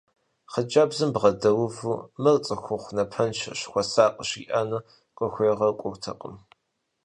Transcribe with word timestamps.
Хъыджэбзым 0.51 1.09
бгъэдэувэу 1.13 1.99
мыр 2.21 2.37
цӏыхухъу 2.45 2.95
напэншэщ, 2.95 3.59
хуэсакъ 3.71 4.19
жриӏэну 4.27 4.85
къыхуегъэкӏуртэкъым… 5.17 6.35